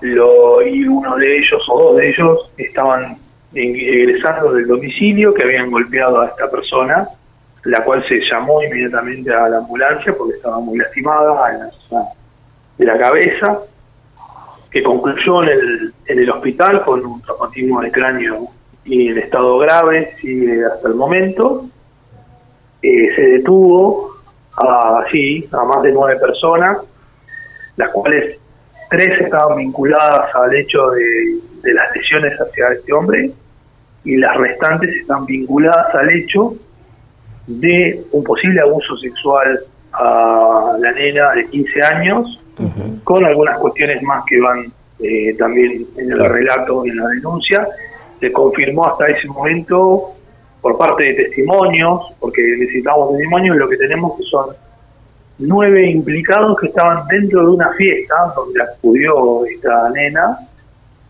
lo, 0.02 0.62
y 0.62 0.88
uno 0.88 1.16
de 1.16 1.38
ellos 1.38 1.62
o 1.70 1.84
dos 1.84 1.98
de 1.98 2.10
ellos 2.10 2.52
estaban 2.58 3.18
egresando 3.54 4.54
del 4.54 4.68
domicilio 4.68 5.34
que 5.34 5.44
habían 5.44 5.72
golpeado 5.72 6.22
a 6.22 6.28
esta 6.28 6.50
persona 6.52 7.08
la 7.68 7.84
cual 7.84 8.04
se 8.08 8.22
llamó 8.22 8.64
inmediatamente 8.64 9.34
a 9.34 9.50
la 9.50 9.58
ambulancia 9.58 10.16
porque 10.18 10.38
estaba 10.38 10.60
muy 10.60 10.78
lastimada 10.78 11.54
en 11.54 11.60
la 11.60 12.08
de 12.78 12.86
la 12.86 12.98
cabeza, 12.98 13.60
que 14.72 14.84
concluyó 14.84 15.44
en 15.44 15.50
el, 15.50 15.94
en 16.06 16.20
el 16.20 16.30
hospital 16.30 16.86
con 16.86 17.06
un 17.06 17.22
traumatismo 17.24 17.82
de 17.82 17.92
cráneo 17.92 18.48
y 18.86 19.10
en 19.10 19.18
estado 19.18 19.58
grave, 19.58 20.16
sigue 20.22 20.64
hasta 20.64 20.88
el 20.88 20.96
momento. 20.96 21.66
Eh, 22.82 23.16
se 23.16 23.22
detuvo 23.22 24.12
a, 24.54 25.00
a 25.00 25.66
más 25.66 25.82
de 25.82 25.92
nueve 25.92 26.20
personas, 26.20 26.78
las 27.76 27.90
cuales 27.90 28.40
tres 28.90 29.10
estaban 29.22 29.58
vinculadas 29.58 30.34
al 30.36 30.56
hecho 30.56 30.90
de, 30.92 31.40
de 31.64 31.74
las 31.74 31.96
lesiones 31.96 32.34
hacia 32.40 32.70
este 32.70 32.94
hombre 32.94 33.32
y 34.04 34.18
las 34.18 34.38
restantes 34.38 34.96
están 34.96 35.26
vinculadas 35.26 35.94
al 35.94 36.10
hecho 36.10 36.56
de 37.48 38.04
un 38.12 38.24
posible 38.24 38.62
abuso 38.62 38.96
sexual 38.98 39.60
a 39.94 40.78
la 40.80 40.92
nena 40.92 41.32
de 41.32 41.48
15 41.48 41.82
años, 41.94 42.40
con 43.04 43.26
algunas 43.26 43.58
cuestiones 43.60 44.02
más 44.04 44.24
que 44.28 44.40
van 44.40 44.72
eh, 45.00 45.34
también 45.38 45.86
en 45.98 46.12
el 46.12 46.30
relato 46.30 46.86
y 46.86 46.90
en 46.90 46.98
la 46.98 47.08
denuncia. 47.10 47.68
Se 48.20 48.32
confirmó 48.32 48.88
hasta 48.88 49.08
ese 49.08 49.28
momento 49.28 50.14
por 50.62 50.78
parte 50.78 51.04
de 51.04 51.14
testimonios, 51.14 52.02
porque 52.20 52.42
necesitamos 52.58 53.12
testimonios, 53.12 53.58
lo 53.58 53.70
que 53.70 53.78
tenemos 53.78 54.18
que 54.18 54.24
son 54.24 54.56
nueve 55.40 55.90
implicados 55.90 56.58
que 56.60 56.68
estaban 56.68 57.08
dentro 57.08 57.42
de 57.42 57.50
una 57.50 57.72
fiesta 57.74 58.16
donde 58.36 58.62
acudió 58.62 59.46
esta 59.46 59.90
nena 59.92 60.38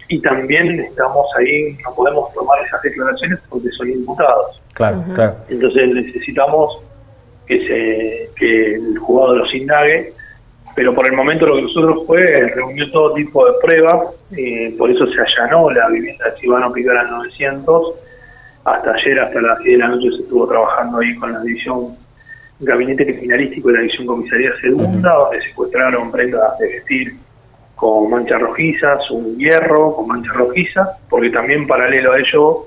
y 0.09 0.21
también 0.21 0.79
estamos 0.79 1.25
ahí, 1.37 1.77
no 1.83 1.93
podemos 1.93 2.33
tomar 2.33 2.59
esas 2.65 2.81
declaraciones 2.81 3.39
porque 3.49 3.69
son 3.71 3.89
imputados. 3.89 4.61
Claro, 4.73 5.03
claro. 5.15 5.35
Entonces 5.49 5.89
necesitamos 5.89 6.79
que, 7.45 7.59
se, 7.67 8.29
que 8.35 8.75
el 8.75 8.97
juzgado 8.99 9.35
los 9.37 9.53
indague, 9.53 10.13
pero 10.75 10.93
por 10.93 11.07
el 11.07 11.13
momento 11.13 11.45
lo 11.45 11.55
que 11.55 11.63
nosotros 11.63 12.05
fue 12.05 12.25
reunió 12.25 12.89
todo 12.91 13.13
tipo 13.15 13.45
de 13.45 13.53
pruebas, 13.61 14.07
eh, 14.37 14.75
por 14.77 14.91
eso 14.91 15.07
se 15.07 15.19
allanó 15.19 15.71
la 15.71 15.89
vivienda 15.89 16.29
de 16.29 16.39
Silvano 16.39 16.71
Picar 16.71 16.97
al 16.97 17.09
900, 17.09 17.95
hasta 18.63 18.91
ayer, 18.91 19.19
hasta 19.19 19.41
las 19.41 19.59
10 19.59 19.77
de 19.77 19.77
la 19.77 19.87
noche 19.89 20.09
se 20.15 20.23
estuvo 20.23 20.47
trabajando 20.47 20.99
ahí 20.99 21.15
con 21.15 21.33
la 21.33 21.41
división 21.41 21.95
gabinete 22.59 23.05
criminalístico 23.05 23.69
de 23.69 23.73
la 23.75 23.79
división 23.81 24.07
comisaría 24.07 24.51
segunda, 24.61 25.11
donde 25.11 25.41
secuestraron 25.43 26.11
prendas 26.11 26.57
de 26.59 26.67
vestir 26.67 27.15
con 27.75 28.09
manchas 28.09 28.41
rojizas, 28.41 29.09
un 29.11 29.37
hierro 29.37 29.95
con 29.95 30.07
manchas 30.07 30.35
rojizas, 30.35 30.89
porque 31.09 31.29
también 31.29 31.67
paralelo 31.67 32.13
a 32.13 32.19
ello 32.19 32.65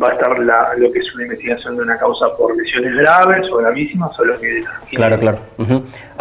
va 0.00 0.08
a 0.08 0.12
estar 0.14 0.38
la, 0.40 0.74
lo 0.76 0.90
que 0.90 0.98
es 0.98 1.14
una 1.14 1.22
investigación 1.22 1.76
de 1.76 1.82
una 1.82 1.96
causa 1.96 2.26
por 2.36 2.56
lesiones 2.56 2.96
graves 2.96 3.48
o 3.52 3.58
gravísimas 3.58 4.18
o 4.18 4.24
lo 4.24 4.40
que... 4.40 4.64
Claro, 4.90 5.16
claro. 5.16 5.38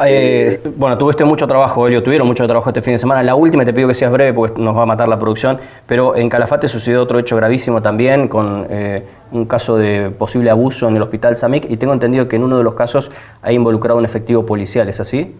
Eh, 0.06 0.60
bueno, 0.75 0.96
tuviste 0.98 1.24
mucho 1.24 1.48
trabajo, 1.48 1.88
Elio, 1.88 2.03
tuvieron 2.03 2.27
mucho 2.27 2.46
trabajo 2.46 2.70
este 2.70 2.84
fin 2.84 2.94
de 2.94 3.00
semana. 3.00 3.24
La 3.24 3.34
última, 3.34 3.65
te 3.65 3.74
pido 3.74 3.88
que 3.88 3.96
seas 3.96 4.12
breve 4.12 4.34
porque 4.34 4.62
nos 4.62 4.77
va 4.77 4.84
a 4.84 4.86
matar 4.86 5.08
la 5.08 5.18
producción, 5.18 5.60
pero 5.88 6.15
en 6.15 6.30
Calafate 6.30 6.68
sucedió 6.68 7.01
otro 7.01 7.18
hecho 7.18 7.36
gravísimo 7.36 7.82
también 7.82 8.27
con 8.27 8.68
eh, 8.70 9.03
un 9.32 9.46
caso 9.46 9.75
de 9.77 10.12
posible 10.12 10.51
abuso 10.51 10.88
en 10.88 10.96
el 10.96 11.01
hospital 11.01 11.36
SAMIC 11.36 11.70
y 11.72 11.77
tengo 11.77 11.94
entendido 11.94 12.27
que 12.27 12.36
en 12.36 12.44
uno 12.44 12.60
de 12.60 12.63
los 12.63 12.75
casos 12.75 13.12
ha 13.42 13.51
involucrado 13.51 13.98
un 13.98 14.06
efectivo 14.06 14.46
policial, 14.46 14.88
¿es 14.88 15.00
así? 15.00 15.36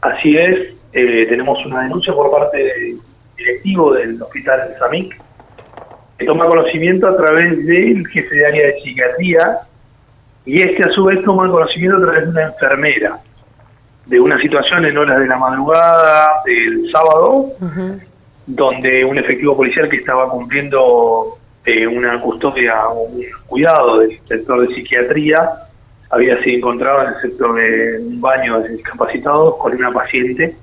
Así 0.00 0.36
es, 0.36 0.74
eh, 0.92 1.26
tenemos 1.28 1.64
una 1.64 1.82
denuncia 1.82 2.12
por 2.12 2.30
parte 2.30 2.58
del 2.58 2.98
directivo 3.36 3.94
del 3.94 4.20
hospital 4.20 4.74
SAMIC, 4.80 5.16
toma 6.18 6.46
conocimiento 6.46 7.08
a 7.08 7.16
través 7.16 7.64
del 7.66 8.06
jefe 8.08 8.34
de 8.34 8.46
área 8.46 8.66
de 8.66 8.80
psiquiatría, 8.82 9.58
y 10.46 10.62
este 10.62 10.88
a 10.88 10.92
su 10.92 11.04
vez 11.04 11.22
toma 11.24 11.50
conocimiento 11.50 11.96
a 11.98 12.02
través 12.02 12.24
de 12.24 12.30
una 12.30 12.42
enfermera, 12.42 13.18
de 14.06 14.20
una 14.20 14.38
situación 14.40 14.84
en 14.84 14.98
horas 14.98 15.18
de 15.18 15.26
la 15.26 15.36
madrugada 15.36 16.42
del 16.44 16.90
sábado, 16.92 17.52
donde 18.46 19.04
un 19.04 19.18
efectivo 19.18 19.56
policial 19.56 19.88
que 19.88 19.96
estaba 19.96 20.28
cumpliendo 20.28 21.38
eh, 21.64 21.86
una 21.86 22.20
custodia 22.20 22.88
o 22.88 23.04
un 23.04 23.24
cuidado 23.46 24.00
del 24.00 24.20
sector 24.28 24.68
de 24.68 24.74
psiquiatría, 24.74 25.50
había 26.10 26.40
sido 26.42 26.58
encontrado 26.58 27.02
en 27.02 27.14
el 27.14 27.20
sector 27.22 27.54
de 27.54 27.98
un 28.00 28.20
baño 28.20 28.60
de 28.60 28.68
discapacitados 28.68 29.56
con 29.56 29.74
una 29.74 29.90
paciente 29.90 30.54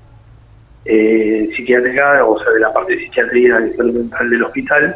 eh, 0.86 1.50
psiquiátrica, 1.56 2.24
o 2.26 2.40
sea, 2.40 2.52
de 2.52 2.60
la 2.60 2.72
parte 2.72 2.96
de 2.96 3.02
psiquiatría 3.02 3.60
mental 3.60 4.30
del 4.30 4.44
hospital, 4.44 4.96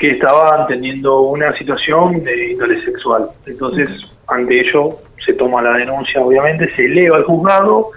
que 0.00 0.12
estaban 0.12 0.66
teniendo 0.66 1.20
una 1.20 1.54
situación 1.58 2.24
de 2.24 2.52
índole 2.52 2.82
sexual. 2.86 3.28
Entonces, 3.44 3.86
ante 4.28 4.60
ello, 4.60 4.96
se 5.22 5.34
toma 5.34 5.60
la 5.60 5.74
denuncia, 5.74 6.22
obviamente, 6.22 6.74
se 6.74 6.86
eleva 6.86 7.18
al 7.18 7.24
juzgado. 7.24 7.90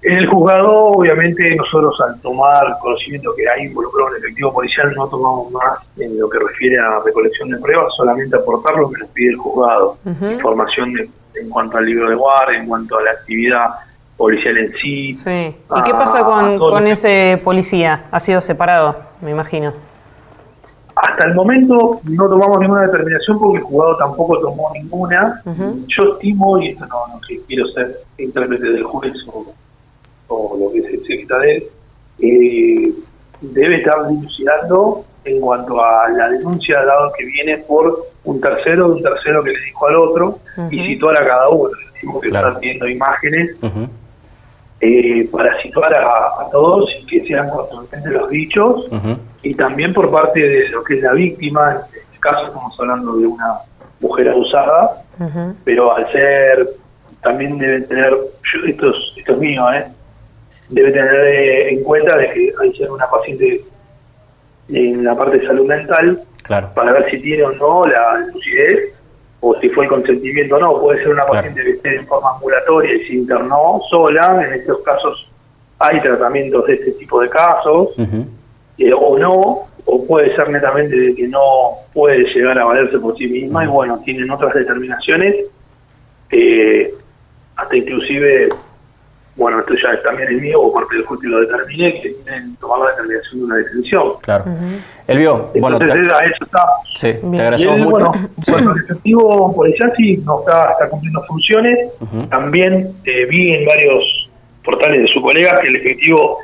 En 0.00 0.16
el 0.16 0.26
juzgado, 0.28 0.84
obviamente, 0.86 1.54
nosotros 1.56 1.94
al 2.00 2.18
tomar 2.22 2.78
conocimiento 2.80 3.34
que 3.36 3.46
hay 3.46 3.66
involucrado 3.66 4.08
un 4.12 4.16
efectivo 4.16 4.50
policial, 4.54 4.94
no 4.96 5.06
tomamos 5.08 5.52
más 5.52 5.78
en 5.98 6.18
lo 6.18 6.30
que 6.30 6.38
refiere 6.38 6.78
a 6.78 7.00
recolección 7.04 7.50
de 7.50 7.58
pruebas, 7.58 7.92
solamente 7.94 8.36
aportar 8.36 8.76
lo 8.76 8.88
que 8.90 9.00
nos 9.00 9.10
pide 9.10 9.30
el 9.32 9.36
juzgado. 9.36 9.98
Información 10.22 10.94
en 11.34 11.50
cuanto 11.50 11.76
al 11.76 11.84
libro 11.84 12.08
de 12.08 12.14
guardia, 12.14 12.60
en 12.60 12.66
cuanto 12.66 12.96
a 12.96 13.02
la 13.02 13.10
actividad 13.10 13.66
policial 14.16 14.56
en 14.56 14.72
sí. 14.78 15.16
Sí. 15.16 15.54
¿Y 15.76 15.82
qué 15.84 15.92
pasa 15.92 16.24
con, 16.24 16.58
con 16.58 16.86
ese 16.86 17.38
policía? 17.44 18.04
¿Ha 18.10 18.20
sido 18.20 18.40
separado, 18.40 18.96
me 19.20 19.32
imagino? 19.32 19.87
Hasta 21.02 21.28
el 21.28 21.34
momento 21.34 22.00
no 22.04 22.28
tomamos 22.28 22.60
ninguna 22.60 22.82
determinación 22.82 23.38
porque 23.38 23.58
el 23.58 23.64
juzgado 23.64 23.96
tampoco 23.96 24.40
tomó 24.40 24.70
ninguna. 24.74 25.42
Yo 25.86 26.14
estimo, 26.14 26.58
y 26.58 26.68
esto 26.68 26.86
no, 26.86 27.06
no 27.08 27.20
quiero 27.46 27.66
ser 27.68 28.00
intérprete 28.18 28.64
del 28.64 28.84
juez 28.84 29.14
o, 30.28 30.56
lo 30.58 30.72
que 30.72 30.82
se 30.82 30.92
necesita 30.98 31.38
de 31.38 31.56
él, 31.56 31.64
eh, 32.20 32.92
debe 33.40 33.76
estar 33.76 34.08
dilucidando 34.08 35.04
en 35.24 35.40
cuanto 35.40 35.82
a 35.82 36.08
la 36.10 36.28
denuncia 36.30 36.84
dado 36.84 37.12
que 37.16 37.24
viene 37.24 37.58
por 37.58 38.06
un 38.24 38.40
tercero 38.40 38.88
de 38.88 38.94
un 38.94 39.02
tercero 39.02 39.42
que 39.42 39.52
le 39.52 39.60
dijo 39.60 39.86
al 39.86 39.96
otro 39.96 40.38
y 40.70 40.86
situar 40.86 41.22
a 41.22 41.26
cada 41.26 41.48
uno. 41.48 41.70
Decimos 41.92 42.20
que 42.20 42.28
están 42.28 42.60
viendo 42.60 42.88
imágenes 42.88 43.56
eh, 44.80 45.28
para 45.32 45.60
situar 45.60 45.92
a, 45.94 46.48
todos 46.52 46.88
y 47.00 47.06
que 47.06 47.26
sean 47.26 47.50
contundentes 47.50 48.12
los 48.12 48.30
dichos 48.30 48.86
y 49.42 49.54
también 49.54 49.92
por 49.92 50.10
parte 50.10 50.40
de 50.40 50.68
lo 50.68 50.82
que 50.84 50.94
es 50.94 51.02
la 51.02 51.12
víctima, 51.12 51.82
en 51.92 51.98
este 52.00 52.18
caso 52.20 52.46
estamos 52.46 52.74
hablando 52.78 53.16
de 53.16 53.26
una 53.26 53.58
mujer 54.00 54.28
abusada, 54.28 55.02
pero 55.64 55.94
al 55.94 56.10
ser, 56.12 56.70
también 57.22 57.58
deben 57.58 57.86
tener, 57.88 58.16
esto, 58.66 58.90
es, 58.90 58.96
esto 59.16 59.32
es 59.32 59.38
mío, 59.38 59.72
¿eh? 59.72 59.86
debe 60.68 60.92
tener 60.92 61.14
eh, 61.14 61.70
en 61.70 61.82
cuenta 61.82 62.16
de 62.16 62.30
que 62.30 62.52
hay 62.60 62.76
ser 62.76 62.90
una 62.90 63.08
paciente 63.08 63.64
en 64.68 65.04
la 65.04 65.16
parte 65.16 65.38
de 65.38 65.46
salud 65.46 65.66
mental 65.66 66.22
para 66.46 66.92
ver 66.92 67.10
si 67.10 67.18
tiene 67.20 67.42
o 67.44 67.52
no 67.52 67.84
la 67.84 68.18
lucidez 68.32 68.94
o 69.40 69.58
si 69.60 69.68
fue 69.70 69.84
el 69.84 69.90
consentimiento 69.90 70.56
o 70.56 70.58
no. 70.58 70.80
Puede 70.80 70.98
ser 70.98 71.10
una 71.10 71.26
paciente 71.26 71.62
que 71.62 71.70
esté 71.70 71.96
en 71.96 72.06
forma 72.06 72.30
ambulatoria 72.34 72.94
y 72.94 73.06
se 73.06 73.12
internó 73.14 73.80
sola. 73.90 74.42
En 74.44 74.54
estos 74.54 74.80
casos 74.82 75.28
hay 75.78 76.00
tratamientos 76.00 76.66
de 76.66 76.74
este 76.74 76.92
tipo 76.92 77.20
de 77.20 77.28
casos, 77.28 77.90
eh, 78.78 78.92
o 78.92 79.18
no, 79.18 79.68
o 79.84 80.06
puede 80.06 80.34
ser 80.34 80.50
netamente 80.50 80.96
de 80.96 81.14
que 81.14 81.28
no 81.28 81.40
puede 81.94 82.24
llegar 82.34 82.58
a 82.58 82.64
valerse 82.64 82.98
por 82.98 83.16
sí 83.16 83.26
misma 83.26 83.64
y 83.64 83.68
bueno, 83.68 84.00
tienen 84.04 84.30
otras 84.30 84.54
determinaciones, 84.54 85.36
eh, 86.30 86.92
hasta 87.56 87.76
inclusive 87.76 88.48
bueno, 89.38 89.60
esto 89.60 89.74
ya 89.74 90.02
también 90.02 90.28
es 90.34 90.42
mío, 90.42 90.60
o 90.60 90.74
parte 90.74 90.96
del 90.96 91.06
juez 91.06 91.20
que 91.20 91.28
lo 91.28 91.40
determine, 91.40 92.00
que 92.02 92.10
tienen 92.10 92.56
tomar 92.56 92.80
la 92.80 92.90
determinación 92.90 93.38
de 93.38 93.44
una 93.44 93.56
detención. 93.56 94.12
Claro. 94.22 94.44
Elvio, 95.06 95.50
bueno, 95.60 95.78
te... 95.78 95.86
eso 95.86 96.44
está. 96.44 96.66
Sí, 96.96 97.14
te 97.30 97.40
agradecemos 97.40 97.78
mucho. 97.78 98.12
Bueno, 98.48 98.72
el 98.72 98.84
efectivo 98.84 99.54
policial 99.54 99.92
sí 99.96 100.16
no 100.18 100.40
está, 100.40 100.72
está 100.72 100.88
cumpliendo 100.90 101.22
funciones. 101.28 101.78
También 102.28 102.92
eh, 103.04 103.26
vi 103.26 103.54
en 103.54 103.64
varios 103.64 104.28
portales 104.64 105.02
de 105.02 105.08
su 105.08 105.22
colega 105.22 105.60
que 105.62 105.68
el 105.68 105.76
efectivo 105.76 106.38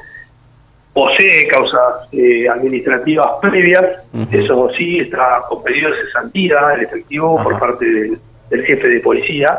posee 0.92 1.48
causas 1.48 2.08
eh, 2.12 2.48
administrativas 2.48 3.26
previas. 3.42 3.84
Eso 4.30 4.70
sí, 4.78 5.00
está 5.00 5.42
con 5.48 5.64
pedido 5.64 5.90
de 5.90 5.96
cesantía 6.06 6.58
el 6.76 6.82
efectivo 6.82 7.42
por 7.42 7.58
parte 7.58 7.84
del, 7.84 8.18
del 8.50 8.64
jefe 8.64 8.86
de 8.86 9.00
policía. 9.00 9.58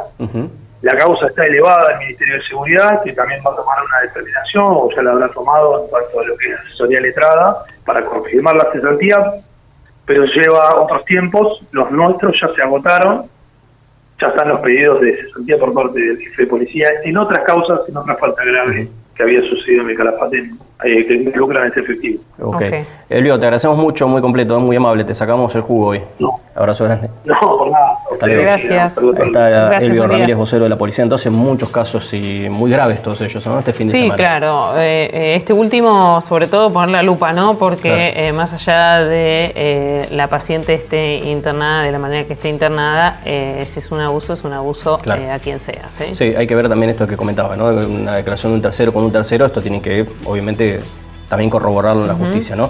La 0.85 0.95
causa 0.95 1.25
está 1.25 1.43
elevada 1.47 1.93
al 1.93 1.97
Ministerio 1.97 2.35
de 2.35 2.43
Seguridad, 2.43 3.01
que 3.03 3.11
también 3.13 3.41
va 3.43 3.53
a 3.53 3.55
tomar 3.55 3.77
una 3.83 4.01
determinación, 4.01 4.65
o 4.67 4.87
ya 4.95 5.01
la 5.01 5.13
habrá 5.13 5.29
tomado 5.29 5.81
en 5.81 5.89
cuanto 5.89 6.19
a 6.19 6.23
lo 6.23 6.37
que 6.37 6.51
es 6.51 6.59
asesoría 6.59 7.01
letrada, 7.01 7.65
para 7.83 8.05
confirmar 8.05 8.55
la 8.55 8.71
cesantía, 8.71 9.17
pero 10.05 10.25
lleva 10.25 10.79
otros 10.79 11.03
tiempos, 11.05 11.59
los 11.71 11.89
nuestros 11.89 12.39
ya 12.39 12.53
se 12.53 12.61
agotaron, 12.61 13.25
ya 14.21 14.27
están 14.27 14.49
los 14.49 14.59
pedidos 14.59 15.01
de 15.01 15.23
cesantía 15.23 15.57
por 15.57 15.73
parte 15.73 15.99
del 15.99 16.19
jefe 16.19 16.43
de 16.43 16.47
policía 16.49 16.87
en 17.03 17.17
otras 17.17 17.43
causas, 17.45 17.79
en 17.89 17.97
otras 17.97 18.19
faltas 18.19 18.45
graves 18.45 18.87
que 19.15 19.23
había 19.23 19.41
sucedido 19.41 19.81
en 19.81 19.89
el 19.89 19.97
Calafate 19.97 20.37
eh, 20.83 21.07
que 21.07 21.15
involucran 21.15 21.71
ese 21.71 21.79
efectivo. 21.79 22.21
Ok. 22.39 22.61
Elvio, 23.09 23.39
te 23.39 23.45
agradecemos 23.45 23.77
mucho, 23.77 24.07
muy 24.07 24.21
completo, 24.21 24.59
muy 24.59 24.75
amable. 24.75 25.03
Te 25.03 25.15
sacamos 25.15 25.55
el 25.55 25.61
jugo 25.61 25.87
hoy. 25.87 26.01
No. 26.19 26.39
Abrazo 26.53 26.83
grande. 26.83 27.09
No, 27.23 27.39
por 27.39 27.71
nada. 27.71 27.97
Gracias. 28.19 28.97
está 28.97 29.77
Elvio 29.77 30.07
Ramírez, 30.07 30.35
vocero 30.35 30.63
de 30.63 30.69
la 30.69 30.77
policía. 30.77 31.03
Entonces, 31.03 31.31
muchos 31.31 31.69
casos 31.69 32.13
y 32.13 32.47
muy 32.49 32.71
graves 32.71 33.01
todos 33.01 33.21
ellos, 33.21 33.45
¿no? 33.45 33.59
Este 33.59 33.73
fin 33.73 33.87
de 33.87 33.91
sí, 33.91 33.97
semana. 33.99 34.15
Sí, 34.15 34.17
claro. 34.17 34.77
Eh, 34.77 35.09
eh, 35.13 35.35
este 35.35 35.53
último, 35.53 36.21
sobre 36.21 36.47
todo, 36.47 36.71
poner 36.71 36.89
la 36.89 37.03
lupa, 37.03 37.33
¿no? 37.33 37.57
Porque 37.57 38.31
más 38.35 38.53
allá 38.53 39.03
de 39.03 40.07
la 40.11 40.27
paciente 40.27 40.73
esté 40.73 41.17
internada 41.17 41.83
de 41.83 41.91
la 41.91 41.99
manera 41.99 42.25
que 42.25 42.33
esté 42.33 42.49
internada, 42.49 43.19
si 43.23 43.79
es 43.79 43.91
un 43.91 44.01
abuso, 44.01 44.33
es 44.33 44.43
un 44.43 44.53
abuso 44.53 44.99
a 45.05 45.39
quien 45.39 45.59
sea. 45.59 45.89
¿sí? 45.91 46.15
¿sí? 46.15 46.33
hay 46.35 46.47
que 46.47 46.55
ver 46.55 46.69
también 46.69 46.89
esto 46.89 47.07
que 47.07 47.17
comentaba, 47.17 47.55
¿no? 47.55 47.65
Una 47.67 48.15
declaración 48.15 48.51
de 48.53 48.55
un 48.57 48.61
tercero 48.61 48.93
con 48.93 49.03
un 49.03 49.11
tercero, 49.11 49.45
esto 49.45 49.61
tiene 49.61 49.81
que, 49.81 50.05
obviamente, 50.25 50.81
también 51.29 51.49
corroborarlo 51.49 52.03
en 52.03 52.07
la 52.07 52.13
justicia, 52.13 52.55
¿no? 52.55 52.69